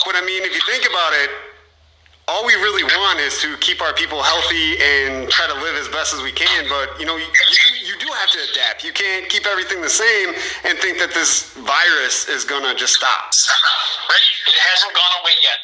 [0.04, 1.30] But I mean, if you think about it,
[2.30, 5.90] all we really want is to keep our people healthy and try to live as
[5.90, 6.70] best as we can.
[6.70, 8.86] But you know, you, you, do have to adapt.
[8.86, 10.30] You can't keep everything the same
[10.62, 13.34] and think that this virus is gonna just stop.
[14.06, 14.28] Right?
[14.46, 15.58] It hasn't gone away yet.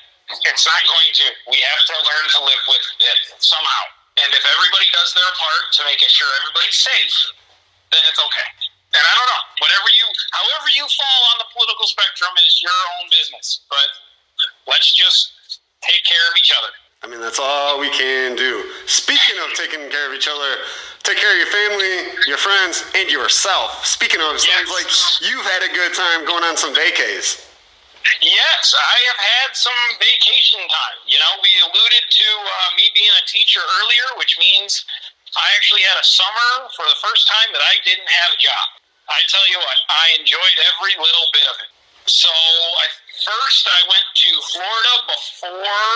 [0.51, 1.27] It's not going to.
[1.55, 3.83] We have to learn to live with it somehow.
[4.27, 7.15] And if everybody does their part to make sure everybody's safe,
[7.95, 8.49] then it's okay.
[8.91, 9.45] And I don't know.
[9.63, 13.63] Whatever you, however you fall on the political spectrum is your own business.
[13.71, 13.89] But
[14.67, 15.36] let's just
[15.83, 16.73] take care of each other.
[17.05, 18.65] I mean, that's all we can do.
[18.87, 20.65] Speaking of taking care of each other,
[21.05, 23.85] take care of your family, your friends, and yourself.
[23.87, 24.89] Speaking of, sounds like
[25.23, 27.47] you've had a good time going on some vacays.
[28.23, 30.99] Yes, I have had some vacation time.
[31.11, 34.87] You know, we alluded to uh, me being a teacher earlier, which means
[35.35, 38.67] I actually had a summer for the first time that I didn't have a job.
[39.11, 41.71] I tell you what, I enjoyed every little bit of it.
[42.07, 42.87] So, I,
[43.27, 45.91] first I went to Florida before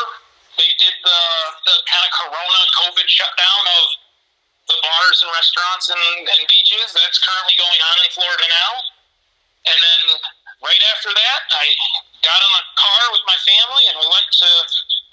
[0.59, 1.23] they did the,
[1.63, 3.87] the kind of corona COVID shutdown of
[4.67, 6.91] the bars and restaurants and, and beaches.
[6.91, 8.73] That's currently going on in Florida now.
[9.71, 10.03] And then
[10.67, 11.71] right after that, I
[12.27, 14.51] got in a car with my family and we went to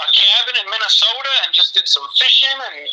[0.02, 2.90] a cabin in Minnesota and just did some fishing and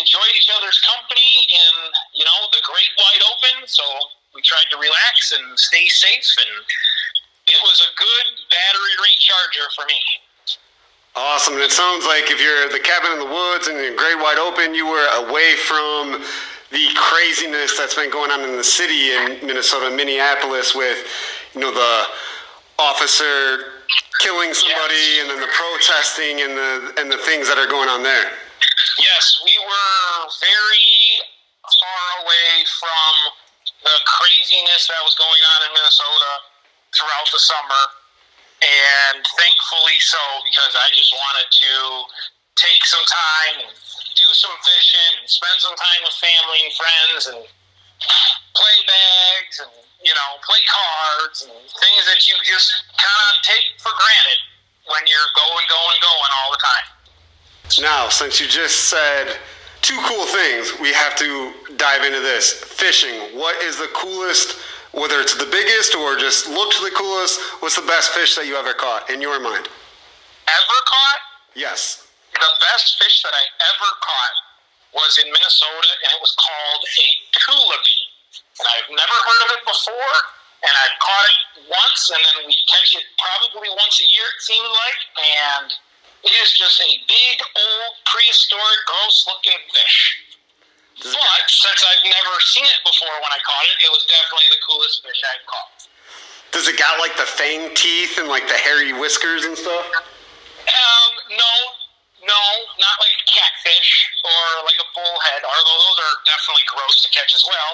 [0.00, 1.74] enjoyed each other's company in,
[2.16, 3.56] you know, the great wide open.
[3.68, 3.84] So
[4.32, 6.52] we tried to relax and stay safe and
[7.48, 10.00] it was a good battery recharger for me.
[11.16, 11.54] Awesome.
[11.54, 14.38] And it sounds like if you're the cabin in the woods and in great wide
[14.38, 16.22] open, you were away from
[16.70, 21.00] the craziness that's been going on in the city in Minnesota, Minneapolis, with
[21.54, 22.06] you know the
[22.78, 23.80] officer
[24.20, 28.04] killing somebody and then the protesting and the and the things that are going on
[28.04, 28.30] there.
[29.00, 31.24] Yes, we were very
[31.66, 33.14] far away from
[33.82, 36.32] the craziness that was going on in Minnesota
[36.94, 37.82] throughout the summer.
[38.58, 41.74] And thankfully so, because I just wanted to
[42.58, 43.70] take some time
[44.18, 49.70] do some fishing and spend some time with family and friends and play bags and,
[50.02, 54.40] you know, play cards and things that you just kind of take for granted
[54.90, 56.86] when you're going, going, going all the time.
[57.78, 59.38] Now, since you just said
[59.86, 62.50] two cool things, we have to dive into this.
[62.52, 63.38] Fishing.
[63.38, 64.58] What is the coolest,
[64.92, 68.56] whether it's the biggest or just looks the coolest, what's the best fish that you
[68.56, 69.68] ever caught in your mind?
[70.48, 71.20] Ever caught?
[71.54, 72.06] Yes.
[72.32, 74.36] the best fish that I ever caught
[74.94, 78.04] was in Minnesota, and it was called a tullibee.
[78.62, 80.16] And I've never heard of it before,
[80.64, 84.40] and I've caught it once, and then we catch it probably once a year, it
[84.42, 85.68] seemed like, and
[86.24, 89.98] it is just a big, old, prehistoric, gross-looking fish.
[90.98, 94.60] But since I've never seen it before when I caught it, it was definitely the
[94.66, 95.86] coolest fish I've caught.
[96.50, 99.86] Does it got like the fang teeth and like the hairy whiskers and stuff?
[99.86, 101.54] Um, no,
[102.26, 102.42] no,
[102.82, 107.30] not like a catfish or like a bullhead, although those are definitely gross to catch
[107.30, 107.72] as well.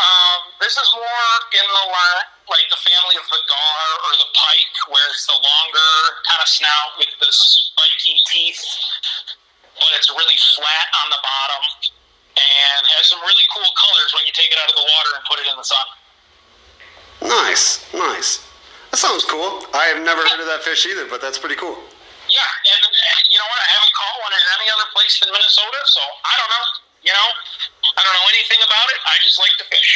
[0.00, 4.30] Um, this is more in the line, like the family of the gar or the
[4.32, 5.92] pike, where it's the longer
[6.24, 8.64] kind of snout with the spiky teeth,
[9.76, 11.64] but it's really flat on the bottom
[13.00, 15.40] has some really cool colors when you take it out of the water and put
[15.40, 15.86] it in the sun.
[17.24, 18.44] Nice, nice.
[18.92, 19.64] That sounds cool.
[19.72, 21.80] I have never heard of that fish either, but that's pretty cool.
[22.28, 22.82] Yeah, and
[23.32, 23.58] you know what?
[23.58, 26.66] I haven't caught one in any other place than Minnesota, so I don't know.
[27.00, 27.28] You know,
[27.96, 29.00] I don't know anything about it.
[29.08, 29.92] I just like to fish.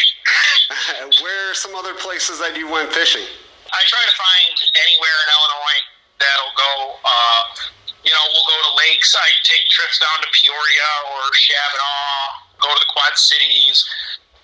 [1.22, 3.28] Where are some other places that you went fishing?
[3.68, 5.80] I try to find anywhere in Illinois
[6.16, 6.72] that'll go.
[7.04, 7.42] Uh,
[8.00, 9.12] you know, we'll go to lakes.
[9.12, 12.43] I take trips down to Peoria or Chavanaugh.
[12.64, 13.84] Go to the Quad Cities.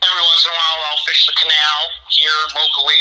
[0.04, 1.80] Every once in a while, I'll fish the canal
[2.12, 3.00] here locally,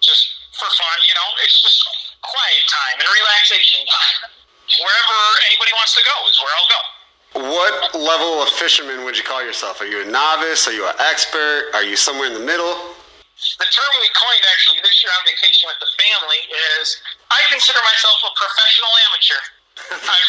[0.00, 0.96] just for fun.
[1.04, 1.84] You know, it's just
[2.24, 4.32] quiet time and relaxation time.
[4.80, 5.18] Wherever
[5.52, 6.82] anybody wants to go is where I'll go.
[7.52, 9.84] What level of fisherman would you call yourself?
[9.84, 10.64] Are you a novice?
[10.64, 11.76] Are you an expert?
[11.76, 12.96] Are you somewhere in the middle?
[13.60, 16.40] The term we coined actually this year on vacation with the family
[16.80, 16.96] is
[17.28, 19.42] I consider myself a professional amateur.
[20.16, 20.28] I'm,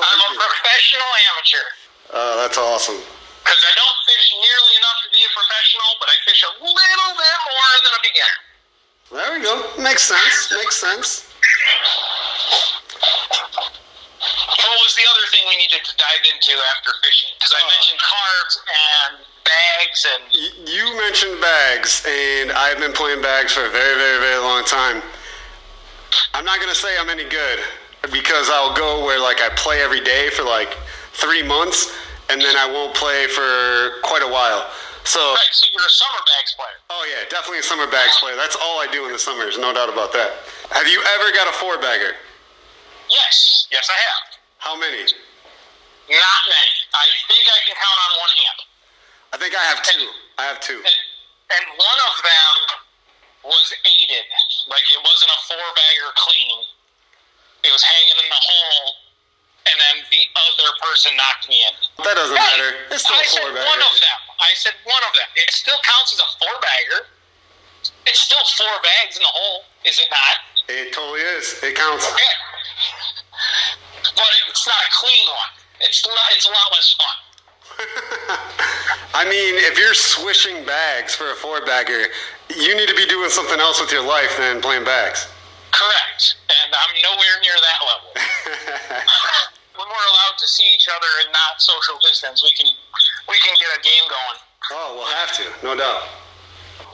[0.00, 1.68] I'm a professional amateur
[2.12, 2.98] Uh, that's awesome.
[2.98, 7.12] because I don't fish nearly enough to be a professional, but I fish a little
[7.14, 8.38] bit more than a beginner.
[9.10, 9.54] There we go.
[9.82, 10.52] Makes sense.
[10.54, 11.26] Makes sense.
[14.20, 17.30] What was the other thing we needed to dive into after fishing?
[17.38, 17.68] Because I Oh.
[17.74, 19.12] mentioned carbs and
[19.44, 20.22] bags and
[20.68, 25.02] You mentioned bags, and I've been playing bags for a very, very, very long time.
[26.34, 27.64] I'm not gonna say I'm any good
[28.12, 30.76] because I'll go where like I play every day for like
[31.12, 31.90] three months,
[32.30, 34.70] and then I won't play for quite a while.
[35.04, 35.50] So, right.
[35.50, 36.78] So you're a summer bags player.
[36.92, 38.36] oh yeah, definitely a summer bags player.
[38.36, 40.44] That's all I do in the summers, no doubt about that.
[40.70, 42.14] Have you ever got a four bagger?
[43.08, 44.22] Yes, yes, I have.
[44.60, 45.02] How many?
[45.02, 46.74] Not many.
[46.94, 48.58] I think I can count on one hand.
[49.32, 50.06] I think I have two.
[50.38, 50.78] I have two.
[50.78, 51.00] And,
[51.58, 52.54] and one of them
[53.50, 54.26] was aided.
[54.68, 56.60] Like it wasn't a four bagger clean.
[57.64, 58.86] It was hanging in the hole,
[59.70, 61.74] and then the other person knocked me in.
[62.04, 62.70] That doesn't Hey, matter.
[62.90, 63.66] It's still I said four bagger.
[63.70, 64.18] one of them.
[64.42, 65.28] I said one of them.
[65.38, 67.06] It still counts as a four bagger.
[68.06, 70.36] It's still four bags in the hole, is it not?
[70.68, 71.56] It totally is.
[71.62, 72.04] It counts.
[72.06, 72.34] Okay.
[74.16, 75.52] But it's not a clean one.
[75.80, 77.16] It's not, it's a lot less fun.
[79.14, 82.06] I mean, if you're swishing bags for a four bagger,
[82.54, 85.26] you need to be doing something else with your life than playing bags.
[85.72, 86.36] Correct.
[86.50, 88.10] And I'm nowhere near that level.
[89.80, 92.68] when we're allowed to see each other and not social distance, we can
[93.24, 94.38] we can get a game going.
[94.76, 96.04] Oh, we'll have to, no doubt.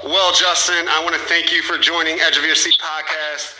[0.07, 3.59] Well, Justin, I want to thank you for joining Edge of Your Seat podcast.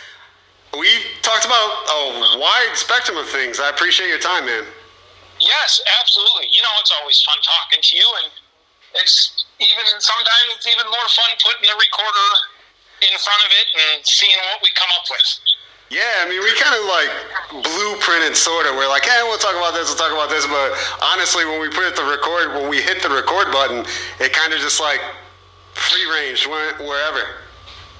[0.79, 0.87] We
[1.19, 3.59] talked about a wide spectrum of things.
[3.59, 4.63] I appreciate your time, man.
[5.43, 6.47] Yes, absolutely.
[6.55, 8.31] You know, it's always fun talking to you, and
[8.95, 12.29] it's even sometimes it's even more fun putting the recorder
[13.03, 15.27] in front of it and seeing what we come up with.
[15.87, 17.11] Yeah, I mean, we kind of like
[17.63, 18.75] blueprinted, sort of.
[18.75, 20.43] We're like, hey, we'll talk about this, we'll talk about this.
[20.43, 23.87] But honestly, when we put it the record, when we hit the record button,
[24.19, 24.99] it kind of just like
[25.71, 27.39] free range went wherever.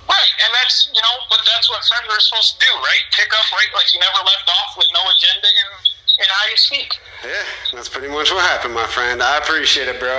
[0.07, 3.03] Right, and that's you know, but that's what friends are supposed to do, right?
[3.15, 5.71] Pick up right like you never left off with no agenda and
[6.19, 6.99] in how you speak.
[7.23, 9.23] Yeah, that's pretty much what happened, my friend.
[9.23, 10.11] I appreciate it, bro.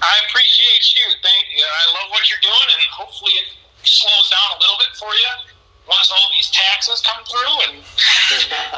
[0.00, 1.04] I appreciate you.
[1.20, 1.64] Thank you.
[1.64, 3.48] I love what you're doing, and hopefully it
[3.84, 5.53] slows down a little bit for you
[5.88, 7.54] once all these taxes come through.
[7.68, 7.82] And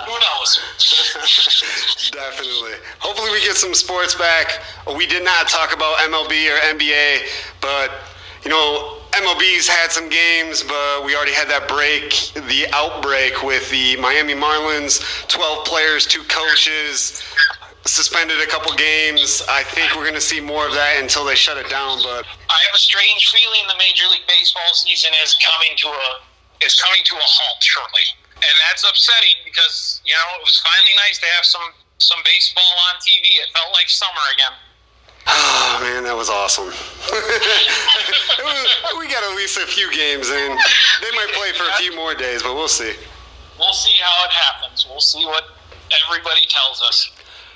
[0.06, 0.60] who knows?
[2.12, 2.78] Definitely.
[2.98, 4.62] Hopefully, we get some sports back.
[4.96, 7.26] We did not talk about MLB or NBA,
[7.60, 7.90] but
[8.44, 13.68] you know, MLB's had some games, but we already had that break, the outbreak with
[13.70, 17.22] the Miami Marlins, 12 players, two coaches,
[17.86, 19.42] suspended a couple games.
[19.48, 22.26] I think we're going to see more of that until they shut it down, but
[22.50, 26.20] I have a strange feeling the Major League Baseball season is coming to a
[26.64, 28.04] is coming to a halt shortly,
[28.36, 32.72] and that's upsetting because you know it was finally nice to have some some baseball
[32.92, 33.24] on TV.
[33.40, 34.52] It felt like summer again.
[35.26, 36.66] oh man, that was awesome.
[36.66, 36.76] Was-
[38.98, 40.56] we got at least a few games in.
[41.02, 42.92] They might play for a few more days, but we'll see.
[43.58, 44.86] We'll see how it happens.
[44.88, 45.44] We'll see what
[46.06, 47.10] everybody tells us.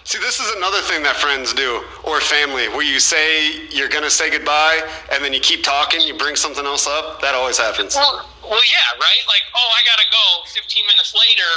[0.05, 4.11] See, this is another thing that friends do, or family, where you say you're gonna
[4.11, 4.80] say goodbye,
[5.12, 7.20] and then you keep talking, you bring something else up.
[7.20, 7.94] That always happens.
[7.94, 9.22] Well, well, yeah, right.
[9.28, 10.24] Like, oh, I gotta go.
[10.51, 11.53] Fifteen minutes later,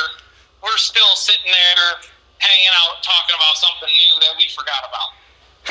[0.62, 2.04] we're still sitting there
[2.44, 5.16] hanging out, talking about something new that we forgot about.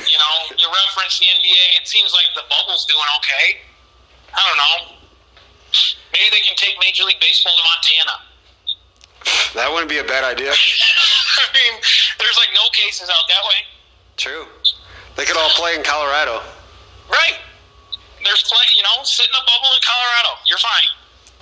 [0.09, 1.65] You know, you reference the NBA.
[1.77, 3.61] It seems like the bubble's doing okay.
[4.33, 4.77] I don't know.
[6.13, 8.32] Maybe they can take Major League Baseball to Montana.
[9.55, 10.53] That wouldn't be a bad idea.
[11.43, 11.75] I mean,
[12.19, 13.61] there's like no cases out that way.
[14.17, 14.45] True.
[15.17, 16.41] They could all play in Colorado.
[17.11, 17.37] Right.
[18.25, 20.41] There's plenty, you know, sit in a bubble in Colorado.
[20.47, 20.89] You're fine.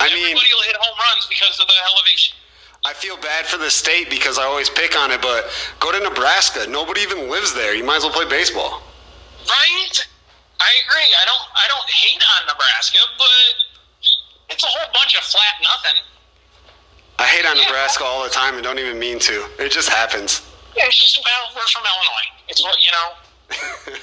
[0.00, 2.36] I mean, Everybody will hit home runs because of the elevation.
[2.84, 6.00] I feel bad for the state because I always pick on it, but go to
[6.00, 6.64] Nebraska.
[6.66, 7.74] Nobody even lives there.
[7.74, 8.80] You might as well play baseball.
[9.44, 9.96] Right?
[10.60, 11.10] I agree.
[11.20, 13.52] I don't I don't hate on Nebraska, but
[14.48, 16.00] it's a whole bunch of flat nothing.
[17.60, 19.46] I hate on Nebraska all the time and don't even mean to.
[19.58, 20.42] It just happens.
[20.76, 22.28] Yeah, it's just well, we're from Illinois.
[22.48, 23.12] It's what you know.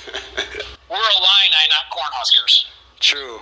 [0.89, 2.63] We're Illini, not Cornhuskers.
[2.99, 3.39] True.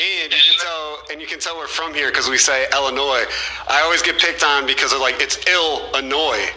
[0.00, 2.66] And you can uh, tell, and you can tell we're from here because we say
[2.72, 3.26] Illinois.
[3.68, 6.40] I always get picked on because of like it's Illinois.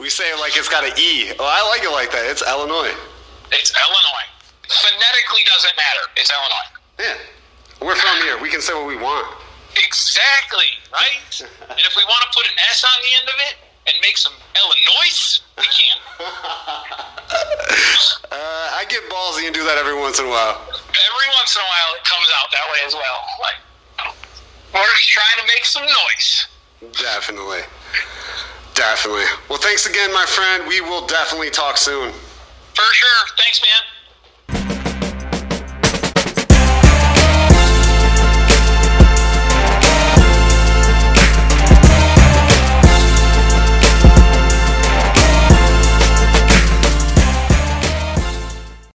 [0.00, 1.30] we say it like it's got an E.
[1.38, 2.26] Oh, I like it like that.
[2.26, 2.92] It's Illinois.
[3.52, 4.26] It's Illinois.
[4.66, 6.10] Phonetically doesn't matter.
[6.16, 6.70] It's Illinois.
[6.98, 7.14] Yeah,
[7.86, 8.36] we're from here.
[8.42, 9.28] We can say what we want.
[9.84, 11.20] Exactly, right?
[11.68, 13.54] and if we want to put an S on the end of it
[13.88, 15.96] and make some Illinois, we can.
[18.26, 20.60] Uh, I get ballsy and do that every once in a while.
[20.72, 23.20] Every once in a while, it comes out that way as well.
[23.40, 23.58] Like,
[24.74, 26.46] we're just trying to make some noise.
[27.00, 27.60] Definitely.
[28.74, 29.24] Definitely.
[29.48, 30.66] Well, thanks again, my friend.
[30.68, 32.12] We will definitely talk soon.
[32.74, 33.20] For sure.
[33.38, 33.95] Thanks, man.